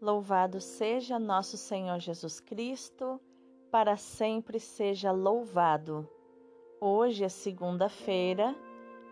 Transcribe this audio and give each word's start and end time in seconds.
Louvado 0.00 0.60
seja 0.60 1.18
nosso 1.18 1.56
Senhor 1.56 1.98
Jesus 1.98 2.38
Cristo, 2.38 3.20
para 3.68 3.96
sempre 3.96 4.60
seja 4.60 5.10
louvado. 5.10 6.08
Hoje 6.80 7.24
é 7.24 7.28
segunda-feira, 7.28 8.54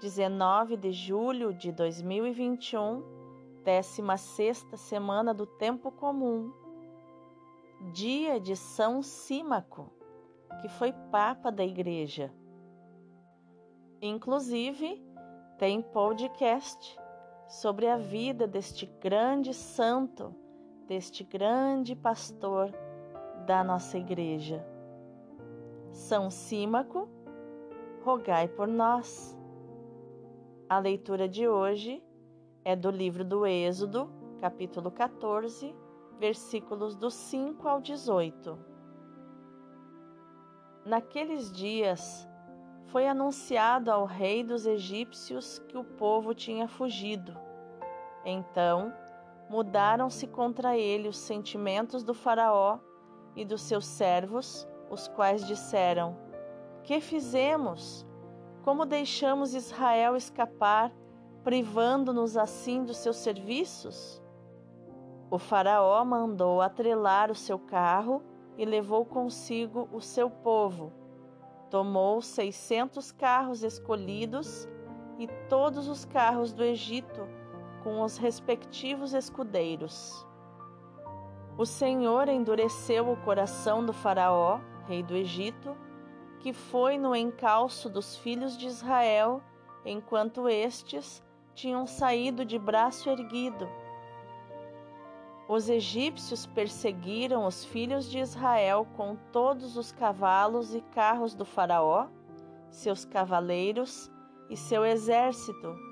19 0.01 0.77
de 0.77 0.93
julho 0.93 1.53
de 1.53 1.73
2021, 1.73 3.03
16 3.65 4.65
semana 4.77 5.35
do 5.35 5.45
Tempo 5.45 5.91
Comum, 5.91 6.53
dia 7.93 8.39
de 8.39 8.55
São 8.55 9.03
Símaco, 9.03 9.91
que 10.63 10.69
foi 10.69 10.93
Papa 11.11 11.51
da 11.51 11.65
Igreja. 11.65 12.33
Inclusive, 14.01 15.05
tem 15.59 15.83
podcast 15.83 16.97
sobre 17.49 17.89
a 17.89 17.97
vida 17.97 18.47
deste 18.47 18.87
grande 18.87 19.53
santo 19.53 20.46
deste 20.87 21.25
grande 21.25 21.97
pastor 21.97 22.73
da 23.47 23.63
nossa 23.65 23.99
igreja. 23.99 24.65
São 25.91 26.31
Símaco, 26.31 27.09
rogai 28.05 28.49
por 28.49 28.69
nós. 28.69 29.37
A 30.69 30.79
leitura 30.79 31.29
de 31.29 31.49
hoje 31.49 32.03
é 32.65 32.77
do 32.77 32.91
livro 32.91 33.25
do 33.25 33.47
Êxodo, 33.47 34.11
capítulo 34.41 34.91
14, 34.91 35.75
versículos 36.19 36.97
do 36.97 37.11
5 37.11 37.69
ao 37.69 37.81
18. 37.81 38.59
Naqueles 40.85 41.51
dias 41.51 42.29
foi 42.87 43.09
anunciado 43.09 43.91
ao 43.91 44.05
rei 44.05 44.45
dos 44.45 44.67
egípcios 44.67 45.59
que 45.61 45.77
o 45.77 45.83
povo 45.85 46.33
tinha 46.33 46.69
fugido. 46.69 47.37
Então, 48.25 48.93
mudaram-se 49.49 50.27
contra 50.27 50.77
ele 50.77 51.09
os 51.09 51.19
sentimentos 51.19 52.03
do 52.03 52.13
Faraó 52.13 52.79
e 53.35 53.45
dos 53.45 53.63
seus 53.63 53.87
servos, 53.87 54.67
os 54.91 55.09
quais 55.09 55.47
disseram: 55.47 56.17
Que 56.83 57.01
fizemos? 57.01 58.07
Como 58.63 58.85
deixamos 58.85 59.55
Israel 59.55 60.17
escapar, 60.17 60.93
privando-nos 61.45 62.37
assim 62.37 62.83
dos 62.83 62.97
seus 62.97 63.17
serviços? 63.17 64.21
O 65.31 65.39
Faraó 65.39 66.05
mandou 66.05 66.61
atrelar 66.61 67.31
o 67.31 67.35
seu 67.35 67.59
carro 67.59 68.23
e 68.57 68.65
levou 68.65 69.05
consigo 69.05 69.89
o 69.93 70.01
seu 70.01 70.31
povo. 70.31 70.93
Tomou 71.71 72.23
seiscentos 72.23 73.13
carros 73.13 73.63
escolhidos 73.63 74.69
e 75.19 75.27
todos 75.49 75.89
os 75.89 76.05
carros 76.05 76.53
do 76.53 76.63
Egito 76.63 77.29
com 77.87 78.03
os 78.03 78.17
respectivos 78.17 79.15
escudeiros. 79.15 80.27
O 81.57 81.65
Senhor 81.65 82.29
endureceu 82.29 83.09
o 83.09 83.17
coração 83.19 83.87
do 83.87 83.93
Faraó, 83.93 84.59
rei 84.89 85.05
do 85.05 85.15
Egito, 85.15 85.73
que 86.41 86.53
foi 86.53 86.99
no 86.99 87.15
encalço 87.15 87.89
dos 87.89 88.17
filhos 88.17 88.59
de 88.59 88.67
Israel, 88.67 89.41
enquanto 89.85 90.49
estes 90.49 91.23
tinham 91.55 91.87
saído 91.87 92.45
de 92.45 92.59
braço 92.59 93.09
erguido. 93.09 93.69
Os 95.49 95.69
egípcios 95.69 96.45
perseguiram 96.45 97.47
os 97.47 97.65
filhos 97.65 98.11
de 98.11 98.19
Israel 98.19 98.85
com 98.97 99.15
todos 99.31 99.77
os 99.77 99.93
cavalos 99.93 100.75
e 100.75 100.81
carros 100.81 101.37
do 101.37 101.45
Faraó, 101.45 102.09
seus 102.69 103.05
cavaleiros 103.05 104.11
e 104.51 104.57
seu 104.57 104.85
exército, 104.85 105.86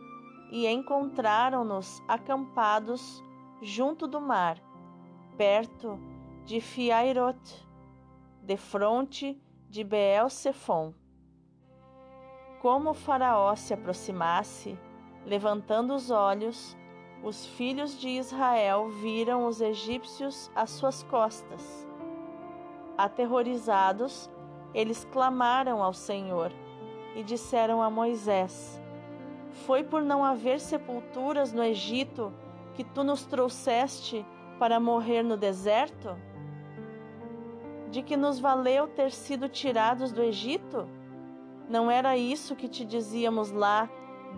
e 0.55 0.69
encontraram-nos 0.69 2.01
acampados 2.07 3.21
junto 3.61 4.07
do 4.07 4.21
mar, 4.21 4.57
perto 5.37 5.99
de 6.45 6.61
Fiairot, 6.61 7.67
de 8.41 8.57
fronte 8.57 9.37
de 9.69 9.83
Beel-Sefon. 9.83 10.95
Como 12.63 12.91
o 12.91 12.95
faraó 12.95 13.57
se 13.57 13.75
aproximasse, 13.75 14.79
levantando 15.27 15.93
os 15.93 16.13
olhos, 16.13 16.77
os 17.25 17.45
filhos 17.45 17.99
de 17.99 18.11
Israel 18.11 18.89
viram 18.91 19.47
os 19.47 19.61
egípcios 19.61 20.53
às 20.55 20.71
suas 20.71 21.03
costas. 21.03 21.85
Aterrorizados, 22.97 24.31
eles 24.73 25.05
clamaram 25.07 25.83
ao 25.83 25.93
Senhor 25.93 26.53
e 27.17 27.25
disseram 27.25 27.83
a 27.83 27.91
Moisés: 27.91 28.81
foi 29.55 29.85
por 29.85 30.03
não 30.03 30.25
haver 30.25 30.61
sepulturas 30.61 31.53
no 31.53 31.63
Egito 31.63 32.33
que 32.75 32.85
tu 32.85 33.05
nos 33.05 33.25
trouxeste 33.25 34.27
para 34.59 34.81
morrer 34.81 35.23
no 35.23 35.37
deserto? 35.37 36.17
De 37.91 38.03
que 38.03 38.17
nos 38.17 38.41
valeu 38.41 38.89
ter 38.89 39.13
sido 39.13 39.49
tirados 39.49 40.13
do 40.13 40.23
Egito? 40.23 40.89
Não 41.69 41.91
era 41.91 42.17
isso 42.17 42.57
que 42.57 42.69
te 42.69 42.85
dizíamos 42.85 43.53
lá: 43.53 43.89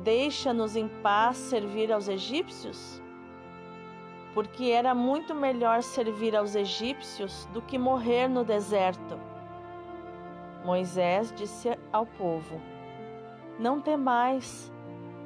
deixa-nos 0.03 0.76
em 0.76 0.88
paz 1.03 1.38
servir 1.38 1.91
aos 1.91 2.09
egípcios? 2.09 3.03
Porque 4.34 4.65
era 4.65 4.94
muito 4.94 5.34
melhor 5.34 5.82
servir 5.82 6.37
aos 6.37 6.55
egípcios 6.55 7.47
do 7.55 7.62
que 7.62 7.78
morrer 7.78 8.28
no 8.28 8.44
deserto. 8.44 9.19
Moisés 10.62 11.32
disse 11.34 11.71
ao 11.91 12.05
povo: 12.05 12.60
Não 13.59 13.81
temais, 13.81 14.71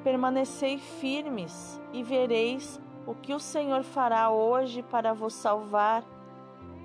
Permanecei 0.02 0.78
firmes 0.78 1.80
e 1.92 2.02
vereis 2.02 2.80
o 3.06 3.14
que 3.14 3.34
o 3.34 3.40
Senhor 3.40 3.82
fará 3.82 4.30
hoje 4.30 4.82
para 4.82 5.12
vos 5.12 5.34
salvar. 5.34 6.04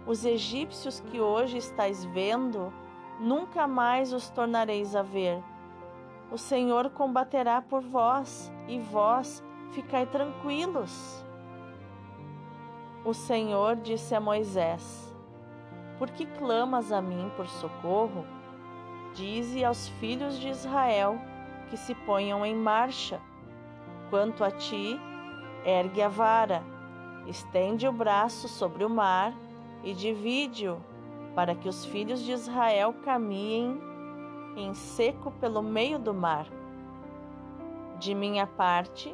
Os 0.06 0.26
egípcios 0.26 1.00
que 1.00 1.20
hoje 1.20 1.58
estáis 1.58 2.04
vendo, 2.06 2.74
nunca 3.20 3.68
mais 3.68 4.12
os 4.12 4.30
tornareis 4.30 4.96
a 4.96 5.02
ver. 5.02 5.42
O 6.32 6.38
Senhor 6.38 6.90
combaterá 6.90 7.62
por 7.62 7.82
vós 7.82 8.52
e 8.68 8.80
vós 8.80 9.44
ficai 9.72 10.06
tranquilos. 10.06 11.24
O 13.06 13.14
Senhor 13.14 13.76
disse 13.78 14.14
a 14.14 14.20
Moisés: 14.20 15.16
Por 15.98 16.10
que 16.10 16.26
clamas 16.26 16.92
a 16.92 17.02
mim 17.02 17.32
por 17.38 17.48
socorro? 17.48 18.26
Dize 19.14 19.64
aos 19.64 19.88
filhos 19.88 20.38
de 20.40 20.50
Israel: 20.50 21.18
que 21.70 21.78
se 21.78 21.94
ponham 21.94 22.46
em 22.46 22.56
marcha. 22.56 23.20
Quanto 24.10 24.44
a 24.44 24.52
ti, 24.52 25.00
ergue 25.66 26.02
a 26.02 26.10
vara, 26.10 26.64
estende 27.28 27.88
o 27.88 27.92
braço 27.92 28.48
sobre 28.48 28.86
o 28.86 28.90
mar 28.90 29.34
e 29.84 29.94
divide-o, 29.94 30.78
para 31.36 31.56
que 31.56 31.68
os 31.68 31.86
filhos 31.86 32.22
de 32.22 32.32
Israel 32.32 32.94
caminhem 33.04 33.80
em 34.56 34.74
seco 34.74 35.32
pelo 35.32 35.62
meio 35.62 36.00
do 36.00 36.14
mar. 36.14 36.48
De 38.00 38.14
minha 38.14 38.48
parte, 38.48 39.14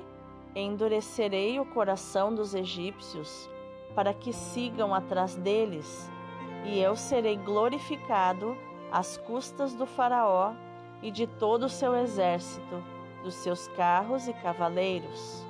endurecerei 0.56 1.60
o 1.60 1.66
coração 1.66 2.34
dos 2.34 2.54
egípcios, 2.54 3.50
para 3.96 4.14
que 4.14 4.32
sigam 4.32 4.94
atrás 4.94 5.36
deles, 5.36 6.12
e 6.66 6.80
eu 6.80 6.96
serei 6.96 7.36
glorificado 7.38 8.56
às 8.92 9.18
custas 9.18 9.74
do 9.74 9.86
Faraó 9.86 10.54
e 11.02 11.10
de 11.12 11.26
todo 11.26 11.64
o 11.64 11.70
seu 11.70 11.96
exército, 11.96 12.84
dos 13.24 13.36
seus 13.36 13.68
carros 13.70 14.28
e 14.28 14.34
cavaleiros. 14.34 15.46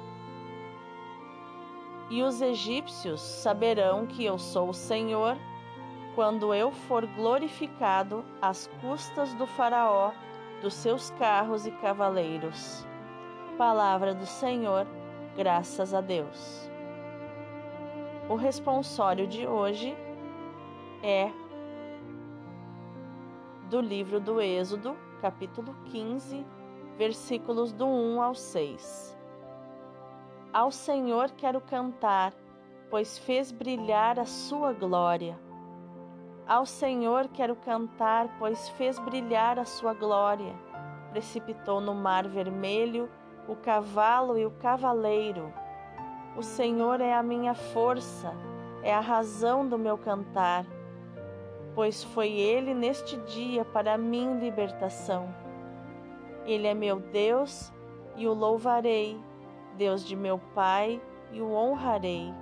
E 2.09 2.23
os 2.23 2.41
egípcios 2.41 3.21
saberão 3.21 4.05
que 4.05 4.25
eu 4.25 4.37
sou 4.37 4.69
o 4.69 4.73
Senhor, 4.73 5.37
quando 6.13 6.53
eu 6.53 6.71
for 6.71 7.05
glorificado 7.05 8.23
às 8.41 8.67
custas 8.81 9.33
do 9.35 9.47
Faraó, 9.47 10.11
dos 10.61 10.73
seus 10.73 11.09
carros 11.11 11.65
e 11.65 11.71
cavaleiros. 11.71 12.85
Palavra 13.57 14.13
do 14.13 14.25
Senhor, 14.25 14.85
graças 15.37 15.93
a 15.93 16.01
Deus. 16.01 16.69
O 18.29 18.35
responsório 18.35 19.25
de 19.25 19.47
hoje 19.47 19.95
é 21.01 21.31
do 23.69 23.79
livro 23.79 24.19
do 24.19 24.41
Êxodo, 24.41 24.95
capítulo 25.21 25.75
15, 25.85 26.43
versículos 26.97 27.71
do 27.71 27.85
1 27.85 28.21
ao 28.23 28.33
6. 28.33 29.15
Ao 30.51 30.71
Senhor 30.71 31.29
quero 31.31 31.61
cantar, 31.61 32.33
pois 32.89 33.19
fez 33.19 33.51
brilhar 33.51 34.19
a 34.19 34.25
sua 34.25 34.73
glória. 34.73 35.39
Ao 36.47 36.65
Senhor 36.65 37.27
quero 37.27 37.55
cantar, 37.55 38.35
pois 38.39 38.67
fez 38.69 38.97
brilhar 38.97 39.59
a 39.59 39.63
sua 39.63 39.93
glória. 39.93 40.55
Precipitou 41.11 41.79
no 41.79 41.93
mar 41.93 42.27
vermelho 42.27 43.07
o 43.47 43.55
cavalo 43.55 44.39
e 44.39 44.45
o 44.45 44.51
cavaleiro. 44.51 45.53
O 46.35 46.41
Senhor 46.41 46.99
é 46.99 47.13
a 47.13 47.21
minha 47.21 47.53
força, 47.53 48.33
é 48.81 48.93
a 48.93 48.99
razão 48.99 49.67
do 49.67 49.77
meu 49.77 49.97
cantar 49.99 50.65
pois 51.73 52.03
foi 52.03 52.29
ele 52.31 52.73
neste 52.73 53.17
dia 53.17 53.63
para 53.65 53.97
mim 53.97 54.39
libertação. 54.39 55.33
Ele 56.45 56.67
é 56.67 56.73
meu 56.73 56.99
Deus 56.99 57.71
e 58.15 58.27
o 58.27 58.33
louvarei, 58.33 59.17
Deus 59.77 60.05
de 60.05 60.15
meu 60.15 60.39
Pai 60.53 61.01
e 61.31 61.41
o 61.41 61.51
honrarei. 61.51 62.33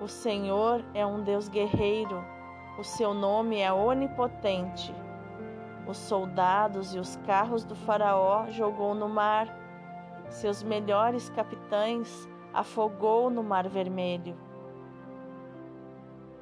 O 0.00 0.08
Senhor 0.08 0.84
é 0.94 1.04
um 1.04 1.22
Deus 1.22 1.48
guerreiro, 1.48 2.24
o 2.78 2.84
seu 2.84 3.12
nome 3.12 3.60
é 3.60 3.72
onipotente. 3.72 4.94
Os 5.86 5.96
soldados 5.96 6.94
e 6.94 6.98
os 6.98 7.16
carros 7.26 7.64
do 7.64 7.74
Faraó 7.74 8.46
jogou 8.48 8.94
no 8.94 9.08
mar, 9.08 9.48
seus 10.28 10.62
melhores 10.62 11.28
capitães 11.30 12.28
afogou 12.52 13.30
no 13.30 13.42
Mar 13.42 13.68
Vermelho. 13.68 14.49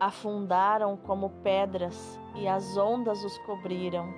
Afundaram 0.01 0.97
como 0.97 1.31
pedras 1.43 2.21
e 2.35 2.47
as 2.47 2.77
ondas 2.77 3.25
os 3.25 3.37
cobriram. 3.39 4.13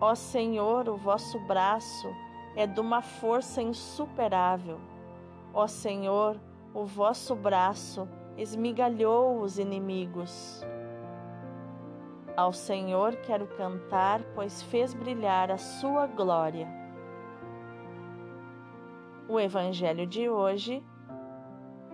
Ó 0.00 0.14
Senhor, 0.14 0.88
o 0.88 0.96
vosso 0.96 1.38
braço 1.40 2.08
é 2.56 2.66
de 2.66 2.80
uma 2.80 3.00
força 3.00 3.62
insuperável. 3.62 4.80
Ó 5.52 5.66
Senhor, 5.66 6.36
o 6.74 6.84
vosso 6.84 7.34
braço 7.34 8.08
esmigalhou 8.36 9.40
os 9.40 9.58
inimigos. 9.58 10.64
Ao 12.36 12.52
Senhor 12.52 13.14
quero 13.18 13.46
cantar, 13.46 14.20
pois 14.34 14.60
fez 14.62 14.92
brilhar 14.92 15.52
a 15.52 15.58
sua 15.58 16.06
glória. 16.08 16.66
O 19.28 19.38
evangelho 19.38 20.06
de 20.06 20.28
hoje 20.28 20.84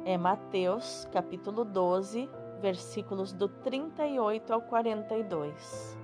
é 0.05 0.17
Mateus, 0.17 1.07
capítulo 1.13 1.65
12, 1.65 2.29
versículos 2.61 3.33
do 3.33 3.49
38 3.49 4.53
ao 4.53 4.61
42. 4.63 5.99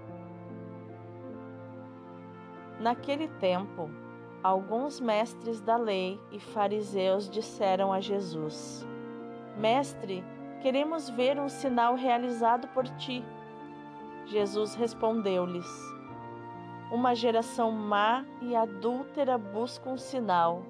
Naquele 2.81 3.29
tempo, 3.29 3.91
alguns 4.43 5.01
mestres 5.01 5.61
da 5.61 5.77
lei 5.77 6.21
e 6.33 6.41
fariseus 6.41 7.29
disseram 7.29 7.93
a 7.93 8.01
Jesus: 8.01 8.87
Mestre, 9.57 10.25
queremos 10.61 11.09
ver 11.11 11.39
um 11.39 11.49
sinal 11.49 11.95
realizado 11.95 12.69
por 12.69 12.85
ti. 12.97 13.25
Jesus 14.27 14.75
respondeu-lhes: 14.75 15.69
Uma 16.91 17.15
geração 17.15 17.71
má 17.71 18.25
e 18.43 18.57
adúltera 18.57 19.39
busca 19.39 19.89
um 19.89 19.97
sinal, 19.97 20.63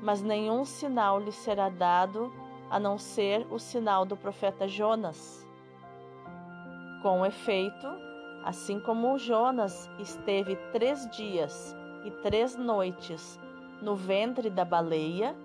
mas 0.00 0.22
nenhum 0.22 0.64
sinal 0.64 1.18
lhe 1.18 1.32
será 1.32 1.68
dado 1.68 2.32
a 2.72 2.80
não 2.80 2.96
ser 2.96 3.46
o 3.50 3.58
sinal 3.58 4.06
do 4.06 4.16
profeta 4.16 4.66
Jonas. 4.66 5.46
Com 7.02 7.26
efeito, 7.26 7.86
assim 8.42 8.80
como 8.80 9.18
Jonas 9.18 9.90
esteve 9.98 10.56
três 10.72 11.06
dias 11.10 11.76
e 12.02 12.10
três 12.22 12.56
noites 12.56 13.38
no 13.82 13.94
ventre 13.94 14.48
da 14.48 14.64
baleia, 14.64 15.36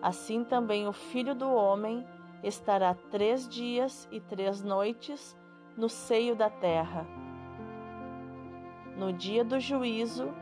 assim 0.00 0.44
também 0.44 0.88
o 0.88 0.94
filho 0.94 1.34
do 1.34 1.52
homem 1.52 2.06
estará 2.42 2.94
três 3.10 3.46
dias 3.46 4.08
e 4.10 4.18
três 4.18 4.62
noites 4.62 5.36
no 5.76 5.90
seio 5.90 6.34
da 6.34 6.48
terra. 6.48 7.06
No 8.96 9.12
dia 9.12 9.44
do 9.44 9.60
juízo, 9.60 10.32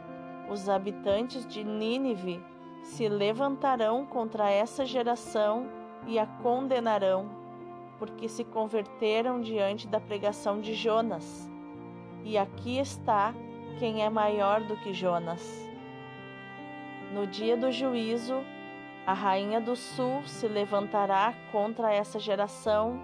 os 0.49 0.69
habitantes 0.69 1.45
de 1.45 1.65
Nínive 1.65 2.41
se 2.85 3.09
levantarão 3.09 4.07
contra 4.07 4.49
essa 4.49 4.87
geração 4.87 5.80
e 6.07 6.19
a 6.19 6.27
condenarão, 6.27 7.29
porque 7.99 8.29
se 8.29 8.45
converteram 8.45 9.41
diante 9.41 9.87
da 9.87 10.01
pregação 10.01 10.61
de 10.61 10.75
Jonas. 10.75 11.51
E 12.25 12.37
aqui 12.37 12.79
está 12.79 13.35
quem 13.79 14.03
é 14.03 14.11
maior 14.11 14.61
do 14.63 14.77
que 14.77 14.93
Jonas. 14.93 15.69
No 17.13 17.27
dia 17.27 17.57
do 17.57 17.73
juízo, 17.73 18.43
a 19.07 19.13
rainha 19.13 19.61
do 19.61 19.75
sul 19.75 20.23
se 20.27 20.47
levantará 20.47 21.35
contra 21.51 21.93
essa 21.93 22.19
geração 22.19 23.01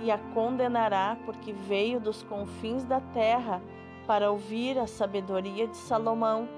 e 0.00 0.10
a 0.10 0.18
condenará, 0.18 1.16
porque 1.24 1.52
veio 1.52 2.00
dos 2.00 2.22
confins 2.22 2.84
da 2.84 3.00
terra 3.00 3.62
para 4.06 4.30
ouvir 4.30 4.78
a 4.78 4.86
sabedoria 4.86 5.66
de 5.66 5.76
Salomão. 5.76 6.48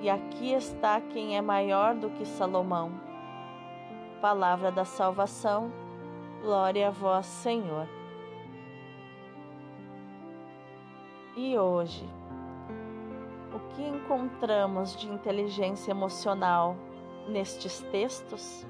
E 0.00 0.08
aqui 0.08 0.52
está 0.52 1.00
quem 1.00 1.36
é 1.36 1.42
maior 1.42 1.94
do 1.94 2.10
que 2.10 2.24
Salomão. 2.24 3.05
Palavra 4.20 4.72
da 4.72 4.84
salvação, 4.84 5.70
glória 6.40 6.88
a 6.88 6.90
vós, 6.90 7.26
Senhor. 7.26 7.86
E 11.36 11.58
hoje, 11.58 12.08
o 13.54 13.74
que 13.74 13.82
encontramos 13.82 14.96
de 14.96 15.06
inteligência 15.06 15.90
emocional 15.90 16.76
nestes 17.28 17.82
textos? 17.92 18.66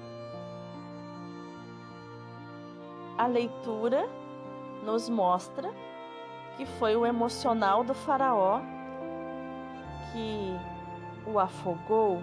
A 3.17 3.29
leitura 3.29 4.09
nos 4.85 5.09
mostra 5.09 5.73
que 6.57 6.67
foi 6.67 6.97
o 6.97 7.07
emocional 7.07 7.85
do 7.85 7.95
Faraó 7.95 8.61
que 10.13 11.31
o 11.31 11.39
afogou 11.39 12.21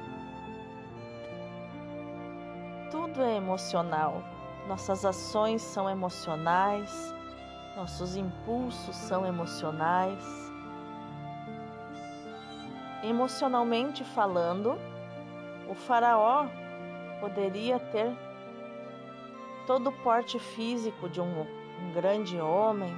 tudo 2.94 3.24
é 3.24 3.36
emocional. 3.38 4.22
Nossas 4.68 5.04
ações 5.04 5.64
são 5.64 5.90
emocionais, 5.90 7.12
nossos 7.76 8.16
impulsos 8.16 8.96
são 8.96 9.26
emocionais. 9.26 10.24
Emocionalmente 13.04 14.04
falando, 14.04 14.78
o 15.68 15.74
Faraó 15.74 16.46
poderia 17.20 17.80
ter 17.80 18.16
todo 19.66 19.90
o 19.90 20.04
porte 20.04 20.38
físico 20.38 21.10
de 21.10 21.20
um, 21.20 21.48
um 21.82 21.94
grande 21.96 22.40
homem, 22.40 22.96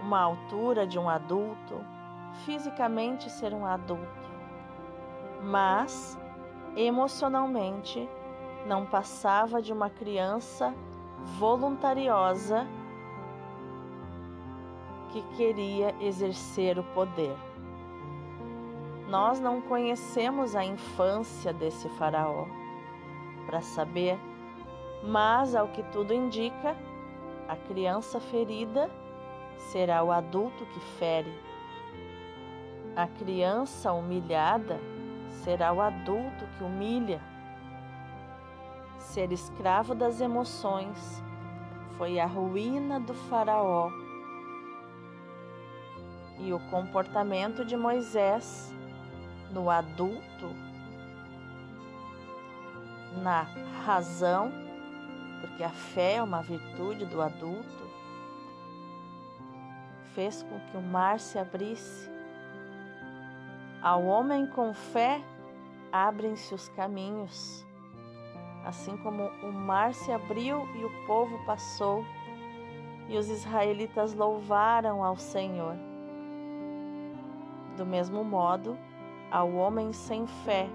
uma 0.00 0.20
altura 0.20 0.86
de 0.86 0.96
um 0.96 1.08
adulto, 1.08 1.84
fisicamente 2.44 3.28
ser 3.28 3.52
um 3.52 3.66
adulto, 3.66 4.30
mas 5.42 6.16
emocionalmente 6.76 8.08
não 8.66 8.84
passava 8.86 9.60
de 9.62 9.72
uma 9.72 9.90
criança 9.90 10.74
voluntariosa 11.38 12.66
que 15.10 15.22
queria 15.36 15.94
exercer 16.00 16.78
o 16.78 16.84
poder. 16.94 17.36
Nós 19.08 19.40
não 19.40 19.60
conhecemos 19.60 20.54
a 20.54 20.64
infância 20.64 21.52
desse 21.52 21.88
faraó 21.90 22.44
para 23.46 23.62
saber, 23.62 24.18
mas 25.02 25.54
ao 25.54 25.68
que 25.68 25.82
tudo 25.84 26.12
indica, 26.12 26.76
a 27.48 27.56
criança 27.56 28.20
ferida 28.20 28.90
será 29.56 30.02
o 30.02 30.12
adulto 30.12 30.66
que 30.66 30.80
fere. 30.98 31.32
A 32.94 33.06
criança 33.06 33.92
humilhada 33.92 34.78
será 35.30 35.72
o 35.72 35.80
adulto 35.80 36.46
que 36.56 36.64
humilha. 36.64 37.20
Ser 39.08 39.32
escravo 39.32 39.94
das 39.94 40.20
emoções 40.20 41.22
foi 41.96 42.20
a 42.20 42.26
ruína 42.26 43.00
do 43.00 43.14
Faraó. 43.14 43.90
E 46.38 46.52
o 46.52 46.60
comportamento 46.68 47.64
de 47.64 47.74
Moisés 47.74 48.70
no 49.50 49.70
adulto, 49.70 50.54
na 53.22 53.44
razão, 53.86 54.52
porque 55.40 55.64
a 55.64 55.70
fé 55.70 56.16
é 56.16 56.22
uma 56.22 56.42
virtude 56.42 57.06
do 57.06 57.22
adulto, 57.22 57.88
fez 60.14 60.42
com 60.42 60.60
que 60.70 60.76
o 60.76 60.82
mar 60.82 61.18
se 61.18 61.38
abrisse. 61.38 62.10
Ao 63.80 64.04
homem 64.04 64.46
com 64.46 64.74
fé 64.74 65.22
abrem-se 65.90 66.54
os 66.54 66.68
caminhos 66.68 67.66
assim 68.64 68.96
como 68.98 69.30
o 69.42 69.52
mar 69.52 69.94
se 69.94 70.12
abriu 70.12 70.68
e 70.74 70.84
o 70.84 71.06
povo 71.06 71.38
passou, 71.44 72.04
e 73.08 73.16
os 73.16 73.28
israelitas 73.28 74.14
louvaram 74.14 75.02
ao 75.02 75.16
Senhor. 75.16 75.74
Do 77.76 77.86
mesmo 77.86 78.22
modo, 78.22 78.76
ao 79.30 79.52
homem 79.52 79.92
sem 79.92 80.26
fé, 80.26 80.68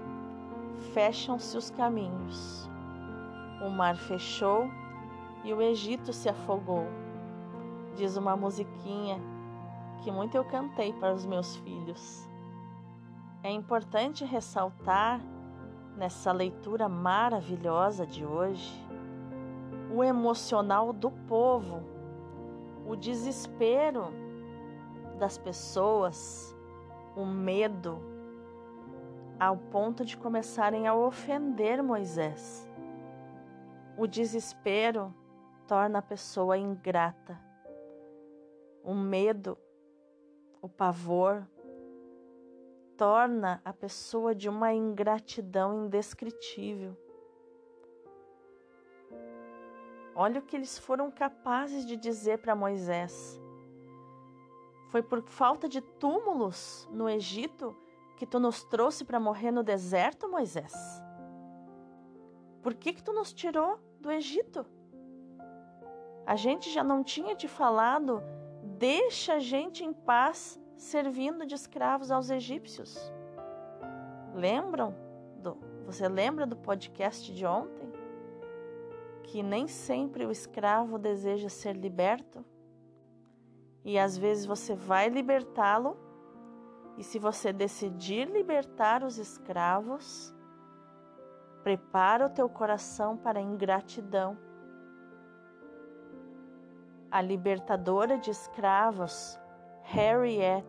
fecham-se 0.92 1.56
os 1.56 1.70
caminhos. 1.70 2.68
O 3.64 3.70
mar 3.70 3.96
fechou 3.96 4.68
e 5.44 5.52
o 5.52 5.62
Egito 5.62 6.12
se 6.12 6.28
afogou. 6.28 6.86
Diz 7.96 8.16
uma 8.16 8.36
musiquinha 8.36 9.20
que 10.02 10.10
muito 10.10 10.36
eu 10.36 10.44
cantei 10.44 10.92
para 10.92 11.14
os 11.14 11.24
meus 11.24 11.56
filhos. 11.56 12.28
É 13.42 13.50
importante 13.50 14.24
ressaltar 14.24 15.20
nessa 15.96 16.32
leitura 16.32 16.88
maravilhosa 16.88 18.06
de 18.06 18.24
hoje, 18.24 18.72
o 19.94 20.02
emocional 20.02 20.92
do 20.92 21.10
povo, 21.10 21.82
o 22.86 22.96
desespero 22.96 24.12
das 25.18 25.38
pessoas, 25.38 26.54
o 27.16 27.24
medo, 27.24 27.98
ao 29.38 29.56
ponto 29.56 30.04
de 30.04 30.16
começarem 30.16 30.86
a 30.86 30.94
ofender 30.94 31.82
Moisés. 31.82 32.68
O 33.96 34.06
desespero 34.06 35.14
torna 35.66 36.00
a 36.00 36.02
pessoa 36.02 36.58
ingrata. 36.58 37.38
O 38.82 38.94
medo, 38.94 39.56
o 40.60 40.68
pavor, 40.68 41.46
torna 42.96 43.60
a 43.64 43.72
pessoa 43.72 44.34
de 44.34 44.48
uma 44.48 44.72
ingratidão 44.72 45.86
indescritível. 45.86 46.96
Olha 50.14 50.40
o 50.40 50.42
que 50.42 50.54
eles 50.54 50.78
foram 50.78 51.10
capazes 51.10 51.84
de 51.84 51.96
dizer 51.96 52.38
para 52.38 52.54
Moisés. 52.54 53.40
Foi 54.90 55.02
por 55.02 55.22
falta 55.22 55.68
de 55.68 55.80
túmulos 55.80 56.88
no 56.92 57.08
Egito 57.08 57.76
que 58.16 58.24
tu 58.24 58.38
nos 58.38 58.62
trouxe 58.64 59.04
para 59.04 59.18
morrer 59.18 59.50
no 59.50 59.64
deserto, 59.64 60.28
Moisés? 60.28 60.72
Por 62.62 62.74
que 62.74 62.92
que 62.92 63.02
tu 63.02 63.12
nos 63.12 63.32
tirou 63.32 63.78
do 64.00 64.10
Egito? 64.10 64.64
A 66.24 66.36
gente 66.36 66.70
já 66.70 66.84
não 66.84 67.02
tinha 67.02 67.34
te 67.34 67.48
falado, 67.48 68.22
deixa 68.78 69.34
a 69.34 69.38
gente 69.40 69.84
em 69.84 69.92
paz 69.92 70.60
servindo 70.76 71.46
de 71.46 71.54
escravos 71.54 72.10
aos 72.10 72.30
egípcios. 72.30 73.12
Lembram? 74.34 74.94
Do, 75.42 75.56
você 75.86 76.08
lembra 76.08 76.46
do 76.46 76.56
podcast 76.56 77.32
de 77.32 77.46
ontem? 77.46 77.92
Que 79.22 79.42
nem 79.42 79.66
sempre 79.66 80.26
o 80.26 80.30
escravo 80.30 80.98
deseja 80.98 81.48
ser 81.48 81.76
liberto? 81.76 82.44
E 83.84 83.98
às 83.98 84.16
vezes 84.16 84.46
você 84.46 84.74
vai 84.74 85.08
libertá-lo, 85.08 85.96
e 86.96 87.04
se 87.04 87.18
você 87.18 87.52
decidir 87.52 88.28
libertar 88.28 89.02
os 89.02 89.18
escravos, 89.18 90.34
prepara 91.62 92.26
o 92.26 92.30
teu 92.30 92.48
coração 92.48 93.16
para 93.16 93.38
a 93.38 93.42
ingratidão. 93.42 94.38
A 97.10 97.20
libertadora 97.20 98.16
de 98.16 98.30
escravos 98.30 99.38
Harriet 99.86 100.66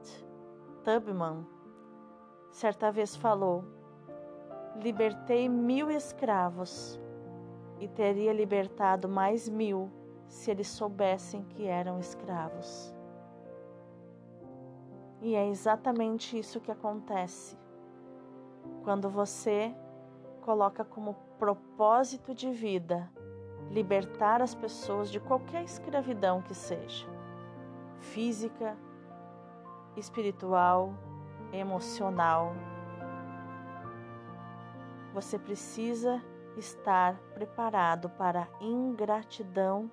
Tubman 0.83 1.47
certa 2.51 2.91
vez 2.91 3.15
falou: 3.15 3.63
Libertei 4.75 5.47
mil 5.47 5.89
escravos 5.89 6.99
e 7.79 7.87
teria 7.87 8.33
libertado 8.33 9.07
mais 9.07 9.47
mil 9.47 9.89
se 10.27 10.51
eles 10.51 10.67
soubessem 10.67 11.43
que 11.45 11.65
eram 11.65 11.97
escravos. 11.97 12.93
E 15.21 15.33
é 15.33 15.47
exatamente 15.47 16.37
isso 16.37 16.59
que 16.59 16.69
acontece 16.69 17.57
quando 18.83 19.09
você 19.09 19.73
coloca 20.41 20.83
como 20.83 21.15
propósito 21.39 22.35
de 22.35 22.51
vida 22.51 23.09
libertar 23.71 24.41
as 24.41 24.53
pessoas 24.53 25.09
de 25.09 25.21
qualquer 25.21 25.63
escravidão 25.63 26.41
que 26.41 26.53
seja, 26.53 27.07
física, 27.97 28.77
espiritual, 29.97 30.93
emocional. 31.51 32.53
Você 35.13 35.39
precisa 35.39 36.21
estar 36.57 37.15
preparado 37.33 38.09
para 38.09 38.47
ingratidão, 38.59 39.89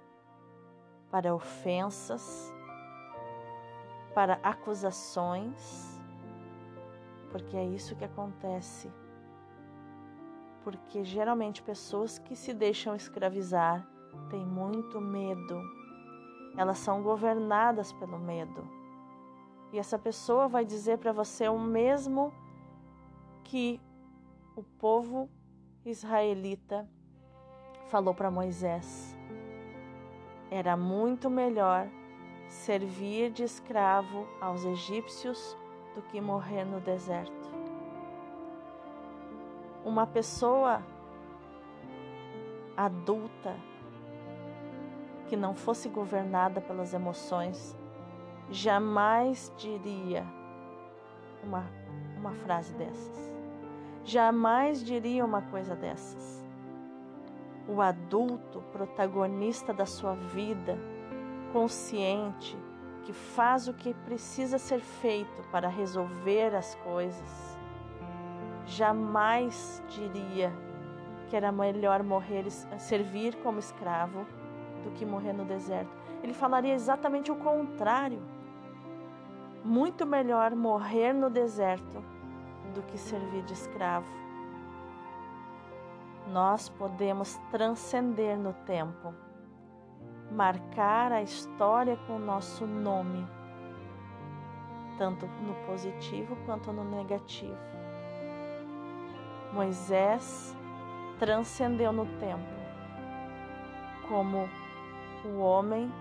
para 1.10 1.34
ofensas, 1.34 2.52
para 4.14 4.38
acusações, 4.42 6.00
porque 7.30 7.56
é 7.56 7.64
isso 7.64 7.96
que 7.96 8.04
acontece. 8.04 8.90
Porque 10.62 11.04
geralmente 11.04 11.62
pessoas 11.62 12.18
que 12.18 12.36
se 12.36 12.52
deixam 12.54 12.94
escravizar 12.94 13.86
têm 14.30 14.44
muito 14.44 15.00
medo, 15.00 15.60
elas 16.56 16.78
são 16.78 17.02
governadas 17.02 17.92
pelo 17.94 18.18
medo. 18.18 18.81
E 19.72 19.78
essa 19.78 19.98
pessoa 19.98 20.48
vai 20.48 20.66
dizer 20.66 20.98
para 20.98 21.12
você 21.12 21.48
o 21.48 21.58
mesmo 21.58 22.32
que 23.42 23.80
o 24.54 24.62
povo 24.62 25.30
israelita 25.84 26.86
falou 27.88 28.14
para 28.14 28.30
Moisés. 28.30 29.16
Era 30.50 30.76
muito 30.76 31.30
melhor 31.30 31.88
servir 32.50 33.30
de 33.30 33.44
escravo 33.44 34.28
aos 34.38 34.62
egípcios 34.66 35.56
do 35.94 36.02
que 36.02 36.20
morrer 36.20 36.64
no 36.64 36.78
deserto. 36.78 37.50
Uma 39.86 40.06
pessoa 40.06 40.82
adulta 42.76 43.56
que 45.28 45.36
não 45.36 45.54
fosse 45.54 45.88
governada 45.88 46.60
pelas 46.60 46.92
emoções 46.92 47.74
jamais 48.52 49.52
diria 49.56 50.24
uma, 51.42 51.64
uma 52.16 52.32
frase 52.32 52.74
dessas. 52.74 53.32
Jamais 54.04 54.84
diria 54.84 55.24
uma 55.24 55.42
coisa 55.42 55.74
dessas. 55.74 56.42
O 57.66 57.80
adulto, 57.80 58.60
protagonista 58.72 59.72
da 59.72 59.86
sua 59.86 60.14
vida, 60.14 60.78
consciente, 61.52 62.56
que 63.04 63.12
faz 63.12 63.68
o 63.68 63.74
que 63.74 63.94
precisa 63.94 64.58
ser 64.58 64.80
feito 64.80 65.42
para 65.50 65.68
resolver 65.68 66.54
as 66.54 66.74
coisas, 66.76 67.58
jamais 68.66 69.82
diria 69.88 70.52
que 71.28 71.36
era 71.36 71.50
melhor 71.50 72.02
morrer, 72.02 72.50
servir 72.50 73.36
como 73.36 73.58
escravo 73.58 74.26
do 74.84 74.90
que 74.90 75.06
morrer 75.06 75.32
no 75.32 75.44
deserto. 75.44 75.90
Ele 76.22 76.32
falaria 76.32 76.74
exatamente 76.74 77.32
o 77.32 77.36
contrário. 77.36 78.22
Muito 79.64 80.04
melhor 80.04 80.56
morrer 80.56 81.12
no 81.12 81.30
deserto 81.30 82.02
do 82.74 82.82
que 82.82 82.98
servir 82.98 83.42
de 83.44 83.52
escravo. 83.52 84.10
Nós 86.26 86.68
podemos 86.68 87.36
transcender 87.50 88.36
no 88.36 88.52
tempo, 88.64 89.14
marcar 90.30 91.12
a 91.12 91.22
história 91.22 91.96
com 92.06 92.16
o 92.16 92.18
nosso 92.18 92.66
nome, 92.66 93.24
tanto 94.98 95.26
no 95.26 95.54
positivo 95.66 96.36
quanto 96.44 96.72
no 96.72 96.84
negativo. 96.84 97.56
Moisés 99.52 100.56
transcendeu 101.18 101.92
no 101.92 102.06
tempo 102.18 102.62
como 104.08 104.48
o 105.24 105.38
homem 105.38 105.92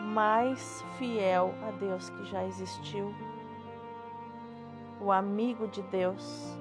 mais 0.00 0.82
fiel 0.96 1.54
a 1.66 1.70
Deus 1.72 2.10
que 2.10 2.24
já 2.24 2.44
existiu, 2.44 3.14
o 5.00 5.12
amigo 5.12 5.68
de 5.68 5.82
Deus, 5.82 6.58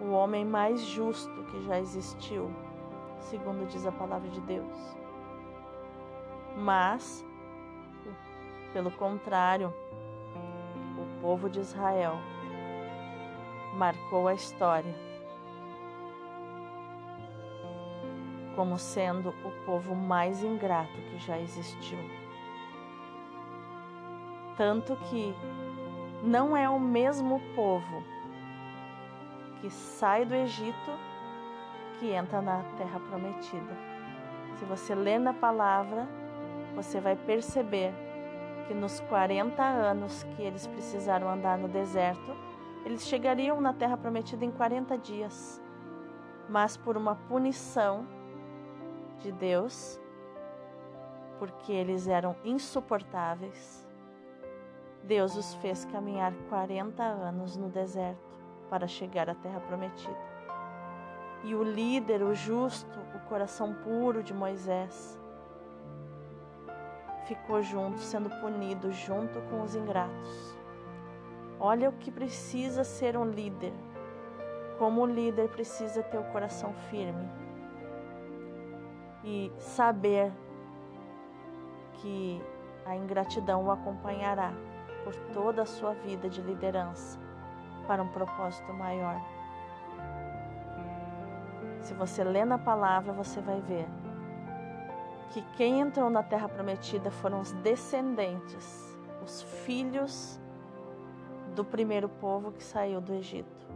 o 0.00 0.10
homem 0.10 0.44
mais 0.44 0.80
justo 0.80 1.44
que 1.44 1.62
já 1.62 1.78
existiu, 1.78 2.50
segundo 3.20 3.66
diz 3.66 3.86
a 3.86 3.92
palavra 3.92 4.28
de 4.28 4.40
Deus. 4.40 4.96
Mas, 6.56 7.24
pelo 8.72 8.90
contrário, 8.90 9.72
o 10.96 11.20
povo 11.20 11.48
de 11.48 11.60
Israel 11.60 12.14
marcou 13.74 14.28
a 14.28 14.34
história 14.34 15.07
como 18.58 18.76
sendo 18.76 19.28
o 19.44 19.52
povo 19.64 19.94
mais 19.94 20.42
ingrato 20.42 20.90
que 20.90 21.18
já 21.18 21.38
existiu. 21.38 21.96
Tanto 24.56 24.96
que 24.96 25.32
não 26.24 26.56
é 26.56 26.68
o 26.68 26.80
mesmo 26.80 27.40
povo 27.54 28.02
que 29.60 29.70
sai 29.70 30.24
do 30.24 30.34
Egito 30.34 30.90
que 32.00 32.10
entra 32.10 32.42
na 32.42 32.64
terra 32.76 32.98
prometida. 32.98 33.76
Se 34.56 34.64
você 34.64 34.92
ler 34.92 35.20
na 35.20 35.32
palavra, 35.32 36.08
você 36.74 36.98
vai 36.98 37.14
perceber 37.14 37.94
que 38.66 38.74
nos 38.74 38.98
40 39.02 39.62
anos 39.62 40.24
que 40.34 40.42
eles 40.42 40.66
precisaram 40.66 41.30
andar 41.30 41.56
no 41.56 41.68
deserto, 41.68 42.36
eles 42.84 43.06
chegariam 43.06 43.60
na 43.60 43.72
terra 43.72 43.96
prometida 43.96 44.44
em 44.44 44.50
40 44.50 44.98
dias. 44.98 45.62
Mas 46.48 46.76
por 46.76 46.96
uma 46.96 47.14
punição, 47.14 48.17
de 49.18 49.32
Deus, 49.32 50.00
porque 51.38 51.72
eles 51.72 52.08
eram 52.08 52.36
insuportáveis, 52.44 53.86
Deus 55.04 55.36
os 55.36 55.54
fez 55.54 55.84
caminhar 55.86 56.32
40 56.48 57.02
anos 57.02 57.56
no 57.56 57.68
deserto 57.68 58.18
para 58.68 58.86
chegar 58.86 59.30
à 59.30 59.34
terra 59.34 59.60
prometida. 59.60 60.28
E 61.44 61.54
o 61.54 61.62
líder, 61.62 62.22
o 62.22 62.34
justo, 62.34 62.98
o 63.14 63.20
coração 63.28 63.72
puro 63.74 64.22
de 64.22 64.34
Moisés, 64.34 65.18
ficou 67.26 67.62
junto, 67.62 68.00
sendo 68.00 68.28
punido 68.40 68.90
junto 68.92 69.40
com 69.42 69.62
os 69.62 69.74
ingratos. 69.74 70.56
Olha 71.60 71.88
o 71.88 71.92
que 71.92 72.10
precisa 72.10 72.84
ser 72.84 73.16
um 73.16 73.24
líder. 73.24 73.72
Como 74.78 75.02
o 75.02 75.06
líder 75.06 75.48
precisa 75.48 76.02
ter 76.02 76.18
o 76.18 76.24
coração 76.32 76.72
firme 76.90 77.47
e 79.24 79.52
saber 79.58 80.32
que 81.94 82.40
a 82.86 82.96
ingratidão 82.96 83.64
o 83.64 83.70
acompanhará 83.70 84.52
por 85.04 85.14
toda 85.32 85.62
a 85.62 85.66
sua 85.66 85.92
vida 85.94 86.28
de 86.28 86.40
liderança 86.40 87.18
para 87.86 88.02
um 88.02 88.08
propósito 88.08 88.72
maior. 88.72 89.20
Se 91.80 91.94
você 91.94 92.22
lê 92.22 92.44
na 92.44 92.58
palavra, 92.58 93.12
você 93.12 93.40
vai 93.40 93.60
ver 93.60 93.86
que 95.30 95.42
quem 95.56 95.80
entrou 95.80 96.08
na 96.10 96.22
terra 96.22 96.48
prometida 96.48 97.10
foram 97.10 97.40
os 97.40 97.52
descendentes, 97.52 98.96
os 99.22 99.42
filhos 99.42 100.40
do 101.54 101.64
primeiro 101.64 102.08
povo 102.08 102.52
que 102.52 102.62
saiu 102.62 103.00
do 103.00 103.12
Egito. 103.14 103.66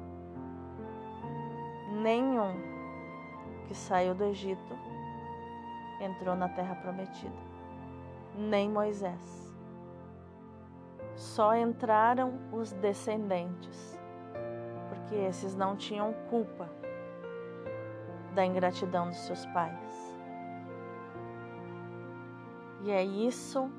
Nenhum 2.03 2.55
que 3.67 3.75
saiu 3.75 4.15
do 4.15 4.25
Egito 4.25 4.92
entrou 6.05 6.35
na 6.35 6.49
terra 6.49 6.75
prometida, 6.77 7.37
nem 8.37 8.69
Moisés. 8.69 9.43
Só 11.15 11.55
entraram 11.55 12.39
os 12.53 12.73
descendentes, 12.73 13.99
porque 14.89 15.15
esses 15.15 15.55
não 15.55 15.77
tinham 15.77 16.13
culpa 16.31 16.69
da 18.35 18.45
ingratidão 18.45 19.09
dos 19.09 19.19
seus 19.19 19.45
pais. 19.47 20.19
E 22.83 22.91
é 22.91 23.05
isso 23.05 23.71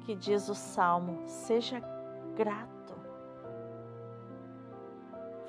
que 0.00 0.14
diz 0.14 0.48
o 0.48 0.54
salmo: 0.54 1.22
seja 1.26 1.80
grato. 2.34 2.75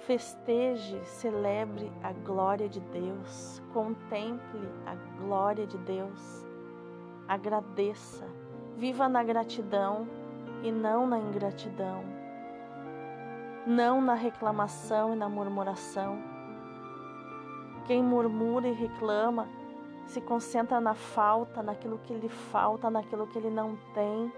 Festeje, 0.08 1.04
celebre 1.04 1.92
a 2.02 2.14
glória 2.14 2.70
de 2.70 2.80
Deus, 2.80 3.62
contemple 3.74 4.72
a 4.86 4.96
glória 5.22 5.68
de 5.68 5.78
Deus, 5.80 6.46
agradeça, 7.28 8.26
viva 8.78 9.10
na 9.10 9.22
gratidão 9.22 10.08
e 10.64 10.72
não 10.72 11.06
na 11.06 11.20
ingratidão, 11.20 12.06
não 13.66 14.00
na 14.00 14.14
reclamação 14.14 15.12
e 15.14 15.18
na 15.18 15.28
murmuração. 15.28 16.18
Quem 17.86 18.02
murmura 18.02 18.70
e 18.70 18.72
reclama 18.72 19.46
se 20.06 20.22
concentra 20.22 20.80
na 20.80 20.94
falta, 20.94 21.62
naquilo 21.62 22.00
que 22.00 22.14
lhe 22.14 22.30
falta, 22.30 22.90
naquilo 22.90 23.28
que 23.28 23.38
ele 23.38 23.50
não 23.50 23.78
tem. 23.94 24.32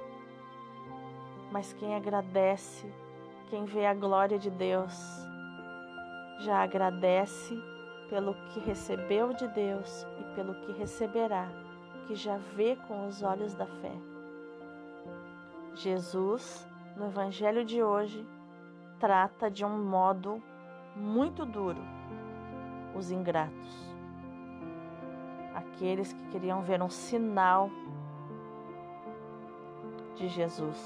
Mas 1.51 1.73
quem 1.73 1.93
agradece, 1.93 2.91
quem 3.51 3.65
vê 3.65 3.85
a 3.85 3.93
glória 3.93 4.39
de 4.39 4.49
Deus, 4.49 5.28
já 6.39 6.63
agradece 6.63 7.57
pelo 8.09 8.33
que 8.33 8.59
recebeu 8.59 9.33
de 9.33 9.47
Deus 9.47 10.05
e 10.19 10.35
pelo 10.35 10.55
que 10.55 10.71
receberá, 10.71 11.47
que 12.07 12.15
já 12.15 12.37
vê 12.55 12.75
com 12.87 13.07
os 13.07 13.21
olhos 13.21 13.53
da 13.53 13.65
fé. 13.65 13.93
Jesus, 15.75 16.67
no 16.97 17.07
Evangelho 17.07 17.63
de 17.63 17.83
hoje, 17.83 18.25
trata 18.99 19.49
de 19.49 19.63
um 19.63 19.83
modo 19.83 20.41
muito 20.95 21.45
duro 21.45 21.81
os 22.95 23.11
ingratos 23.11 23.89
aqueles 25.79 26.11
que 26.11 26.27
queriam 26.27 26.61
ver 26.61 26.81
um 26.81 26.89
sinal 26.89 27.69
de 30.15 30.27
Jesus. 30.27 30.77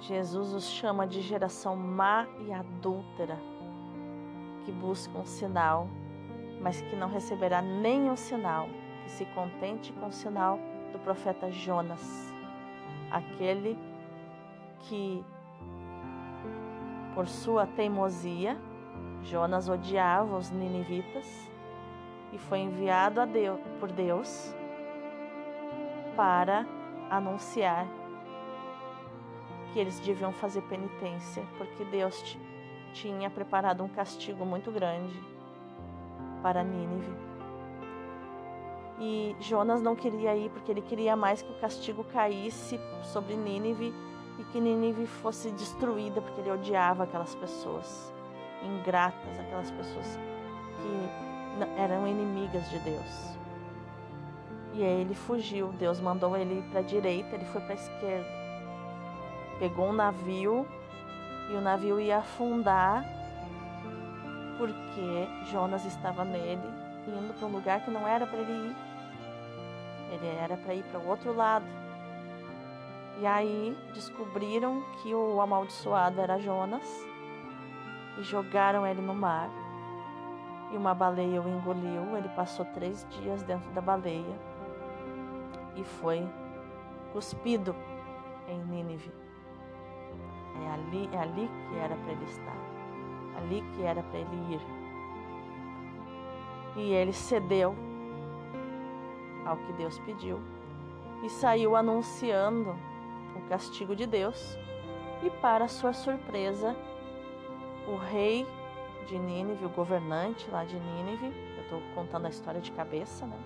Jesus 0.00 0.52
os 0.52 0.64
chama 0.64 1.06
de 1.06 1.20
geração 1.22 1.74
má 1.76 2.26
e 2.46 2.52
adúltera, 2.52 3.38
que 4.64 4.72
busca 4.72 5.16
um 5.18 5.24
sinal, 5.24 5.88
mas 6.60 6.80
que 6.80 6.96
não 6.96 7.08
receberá 7.08 7.62
nenhum 7.62 8.16
sinal, 8.16 8.68
que 9.04 9.10
se 9.10 9.24
contente 9.26 9.92
com 9.94 10.06
o 10.06 10.12
sinal 10.12 10.58
do 10.92 10.98
profeta 10.98 11.50
Jonas, 11.50 12.32
aquele 13.10 13.78
que, 14.80 15.24
por 17.14 17.26
sua 17.26 17.66
teimosia, 17.66 18.58
Jonas 19.22 19.68
odiava 19.68 20.36
os 20.36 20.50
ninivitas 20.50 21.50
e 22.32 22.38
foi 22.38 22.60
enviado 22.60 23.20
a 23.20 23.26
Deus, 23.26 23.60
por 23.78 23.90
Deus 23.90 24.54
para 26.16 26.66
anunciar 27.10 27.86
que 29.72 29.78
eles 29.78 30.00
deviam 30.00 30.32
fazer 30.32 30.62
penitência, 30.62 31.44
porque 31.56 31.84
Deus 31.84 32.22
tinha 32.92 33.30
preparado 33.30 33.82
um 33.82 33.88
castigo 33.88 34.44
muito 34.44 34.70
grande 34.70 35.18
para 36.42 36.62
Nínive. 36.62 37.12
E 38.98 39.34
Jonas 39.40 39.80
não 39.80 39.96
queria 39.96 40.36
ir 40.36 40.50
porque 40.50 40.70
ele 40.70 40.82
queria 40.82 41.16
mais 41.16 41.40
que 41.40 41.50
o 41.50 41.60
castigo 41.60 42.04
caísse 42.04 42.78
sobre 43.02 43.34
Nínive 43.34 43.94
e 44.38 44.44
que 44.44 44.60
Nínive 44.60 45.06
fosse 45.06 45.50
destruída, 45.52 46.20
porque 46.20 46.40
ele 46.40 46.50
odiava 46.50 47.04
aquelas 47.04 47.34
pessoas 47.34 48.12
ingratas, 48.62 49.40
aquelas 49.40 49.70
pessoas 49.70 50.18
que 50.82 51.80
eram 51.80 52.06
inimigas 52.06 52.68
de 52.68 52.78
Deus. 52.80 53.30
E 54.74 54.84
aí 54.84 55.00
ele 55.00 55.14
fugiu. 55.14 55.68
Deus 55.72 56.00
mandou 56.00 56.36
ele 56.36 56.62
para 56.70 56.80
a 56.80 56.82
direita, 56.82 57.34
ele 57.34 57.44
foi 57.46 57.60
para 57.62 57.72
a 57.72 57.76
esquerda. 57.76 58.40
Pegou 59.58 59.88
um 59.88 59.92
navio 59.92 60.66
e 61.50 61.54
o 61.54 61.60
navio 61.60 62.00
ia 62.00 62.18
afundar 62.18 63.04
porque 64.56 65.26
Jonas 65.50 65.84
estava 65.86 66.24
nele, 66.24 66.62
indo 67.06 67.32
para 67.32 67.48
um 67.48 67.52
lugar 67.52 67.80
que 67.82 67.90
não 67.90 68.06
era 68.06 68.26
para 68.26 68.38
ele 68.38 68.52
ir. 68.52 68.76
Ele 70.12 70.26
era 70.26 70.56
para 70.56 70.74
ir 70.74 70.84
para 70.84 71.00
o 71.00 71.08
outro 71.08 71.34
lado. 71.34 71.64
E 73.18 73.26
aí 73.26 73.76
descobriram 73.94 74.82
que 75.02 75.14
o 75.14 75.40
amaldiçoado 75.40 76.20
era 76.20 76.38
Jonas 76.38 76.86
e 78.18 78.22
jogaram 78.22 78.86
ele 78.86 79.00
no 79.00 79.14
mar 79.14 79.48
e 80.72 80.76
uma 80.76 80.94
baleia 80.94 81.40
o 81.40 81.48
engoliu. 81.48 82.16
Ele 82.16 82.28
passou 82.30 82.64
três 82.66 83.06
dias 83.10 83.42
dentro 83.42 83.70
da 83.70 83.80
baleia 83.80 84.38
e 85.74 85.84
foi 85.84 86.28
cuspido 87.12 87.74
em 88.46 88.58
Nínive. 88.64 89.29
É 90.54 90.70
ali, 90.70 91.08
é 91.12 91.18
ali 91.18 91.50
que 91.68 91.76
era 91.76 91.94
para 91.96 92.12
ele 92.12 92.24
estar, 92.24 92.56
ali 93.36 93.64
que 93.74 93.82
era 93.82 94.02
para 94.02 94.18
ele 94.18 94.54
ir. 94.54 94.60
E 96.76 96.92
ele 96.92 97.12
cedeu 97.12 97.74
ao 99.44 99.56
que 99.56 99.72
Deus 99.72 99.98
pediu 100.00 100.40
e 101.22 101.28
saiu 101.28 101.76
anunciando 101.76 102.76
o 103.36 103.48
castigo 103.48 103.94
de 103.94 104.06
Deus. 104.06 104.56
E, 105.22 105.28
para 105.28 105.68
sua 105.68 105.92
surpresa, 105.92 106.74
o 107.86 107.96
rei 107.96 108.46
de 109.06 109.18
Nínive, 109.18 109.66
o 109.66 109.68
governante 109.68 110.48
lá 110.50 110.64
de 110.64 110.78
Nínive, 110.78 111.26
eu 111.56 111.62
estou 111.62 111.82
contando 111.94 112.26
a 112.26 112.30
história 112.30 112.60
de 112.60 112.72
cabeça, 112.72 113.26
né? 113.26 113.38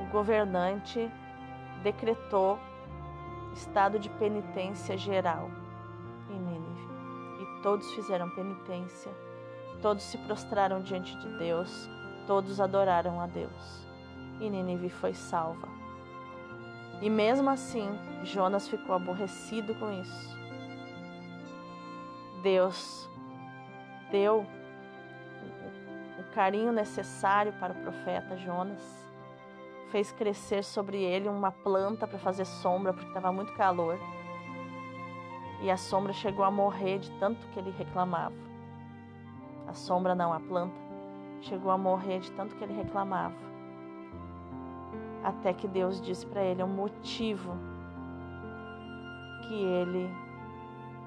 O 0.00 0.04
governante 0.06 1.10
decretou 1.82 2.58
estado 3.52 3.98
de 3.98 4.08
penitência 4.10 4.96
geral 4.96 5.50
em 6.30 6.38
Nínive. 6.38 6.88
E 7.40 7.62
todos 7.62 7.90
fizeram 7.94 8.30
penitência, 8.30 9.12
todos 9.82 10.02
se 10.04 10.18
prostraram 10.18 10.80
diante 10.80 11.16
de 11.18 11.38
Deus, 11.38 11.88
todos 12.26 12.60
adoraram 12.60 13.20
a 13.20 13.26
Deus. 13.26 13.86
E 14.40 14.48
Nínive 14.48 14.88
foi 14.88 15.14
salva. 15.14 15.68
E 17.02 17.08
mesmo 17.08 17.48
assim, 17.48 17.88
Jonas 18.22 18.68
ficou 18.68 18.94
aborrecido 18.94 19.74
com 19.74 19.90
isso. 19.90 20.38
Deus 22.42 23.08
deu 24.10 24.46
o 26.18 26.34
carinho 26.34 26.72
necessário 26.72 27.52
para 27.54 27.72
o 27.72 27.82
profeta 27.82 28.36
Jonas, 28.36 29.09
fez 29.90 30.12
crescer 30.12 30.64
sobre 30.64 31.02
ele 31.02 31.28
uma 31.28 31.50
planta 31.50 32.06
para 32.06 32.18
fazer 32.18 32.44
sombra, 32.44 32.92
porque 32.92 33.08
estava 33.08 33.32
muito 33.32 33.52
calor. 33.54 33.98
E 35.62 35.70
a 35.70 35.76
sombra 35.76 36.12
chegou 36.12 36.44
a 36.44 36.50
morrer 36.50 36.98
de 36.98 37.10
tanto 37.18 37.46
que 37.48 37.58
ele 37.58 37.70
reclamava. 37.70 38.34
A 39.66 39.74
sombra 39.74 40.14
não, 40.14 40.32
a 40.32 40.40
planta 40.40 40.74
chegou 41.42 41.70
a 41.70 41.78
morrer 41.78 42.20
de 42.20 42.30
tanto 42.32 42.56
que 42.56 42.64
ele 42.64 42.72
reclamava. 42.72 43.36
Até 45.22 45.52
que 45.52 45.68
Deus 45.68 46.00
disse 46.00 46.26
para 46.26 46.42
ele 46.42 46.62
um 46.62 46.68
motivo 46.68 47.52
que 49.46 49.54
ele 49.54 50.10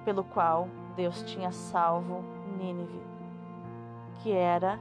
pelo 0.06 0.24
qual 0.24 0.68
Deus 0.96 1.24
tinha 1.24 1.52
salvo 1.52 2.24
Nínive, 2.58 3.02
que 4.22 4.32
era 4.32 4.80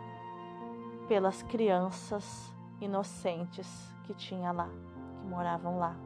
pelas 1.08 1.42
crianças 1.42 2.52
inocentes 2.80 3.91
que 4.04 4.14
tinha 4.14 4.52
lá, 4.52 4.68
que 5.20 5.26
moravam 5.26 5.78
lá. 5.78 5.96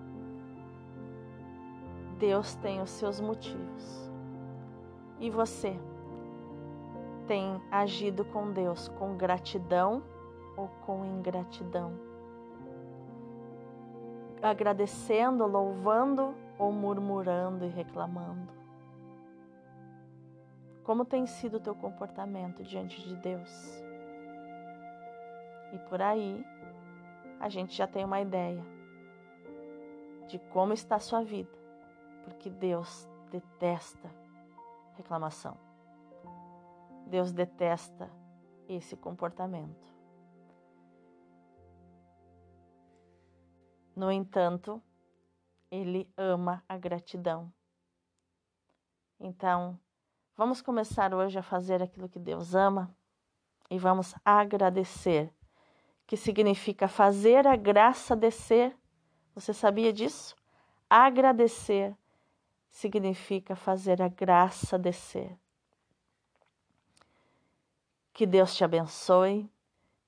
Deus 2.19 2.55
tem 2.57 2.81
os 2.81 2.91
seus 2.91 3.21
motivos. 3.21 4.11
E 5.21 5.31
você 5.31 5.79
tem 7.27 7.61
agido 7.71 8.25
com 8.25 8.53
Deus 8.53 8.89
com 8.89 9.17
gratidão 9.17 10.03
ou 10.57 10.69
com 10.87 11.05
ingratidão? 11.05 11.93
Agradecendo, 14.43 15.47
louvando 15.47 16.35
ou 16.59 16.73
murmurando 16.73 17.65
e 17.65 17.69
reclamando? 17.69 18.53
Como 20.85 21.05
tem 21.05 21.27
sido 21.27 21.57
o 21.57 21.61
teu 21.61 21.75
comportamento 21.75 22.63
diante 22.63 23.03
de 23.03 23.17
Deus? 23.17 23.83
E 25.73 25.79
por 25.89 26.01
aí 26.01 26.47
a 27.40 27.49
gente 27.49 27.75
já 27.75 27.87
tem 27.87 28.05
uma 28.05 28.20
ideia 28.20 28.64
de 30.29 30.38
como 30.38 30.72
está 30.72 30.96
a 30.96 31.01
sua 31.01 31.22
vida, 31.22 31.57
porque 32.25 32.51
Deus 32.51 33.09
detesta 33.31 34.11
reclamação. 34.96 35.57
Deus 37.07 37.33
detesta 37.33 38.11
esse 38.68 38.96
comportamento. 38.96 39.94
No 43.94 44.11
entanto, 44.11 44.83
ele 45.70 46.12
ama 46.16 46.62
a 46.68 46.77
gratidão. 46.77 47.53
Então, 49.18 49.79
vamos 50.37 50.61
começar 50.61 51.14
hoje 51.14 51.38
a 51.38 51.42
fazer 51.42 51.83
aquilo 51.83 52.09
que 52.09 52.18
Deus 52.18 52.55
ama 52.55 52.94
e 53.70 53.79
vamos 53.79 54.14
agradecer, 54.25 55.33
que 56.07 56.16
significa 56.16 56.87
fazer 56.87 57.47
a 57.47 57.57
graça 57.57 58.14
descer. 58.14 58.77
Você 59.35 59.53
sabia 59.53 59.92
disso? 59.92 60.35
Agradecer 60.88 61.97
significa 62.77 63.57
fazer 63.57 64.03
a 64.03 64.09
graça 64.09 64.79
descer. 64.79 65.35
Que 68.12 68.27
Deus 68.27 68.55
te 68.55 68.62
abençoe, 68.64 69.51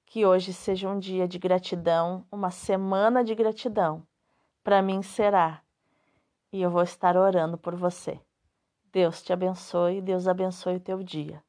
que 0.04 0.26
hoje 0.26 0.52
seja 0.52 0.86
um 0.86 0.98
dia 0.98 1.26
de 1.26 1.38
gratidão, 1.38 2.26
uma 2.30 2.50
semana 2.50 3.24
de 3.24 3.34
gratidão. 3.34 4.06
Para 4.62 4.82
mim 4.82 5.00
será. 5.02 5.62
E 6.52 6.60
eu 6.60 6.70
vou 6.70 6.82
estar 6.82 7.16
orando 7.16 7.56
por 7.56 7.74
você. 7.74 8.20
Deus 8.92 9.22
te 9.22 9.32
abençoe, 9.32 10.02
Deus 10.02 10.28
abençoe 10.28 10.76
o 10.76 10.80
teu 10.80 11.02
dia. 11.02 11.42